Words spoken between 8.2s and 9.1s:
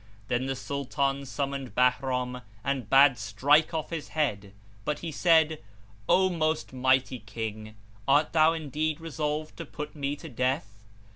thou indeed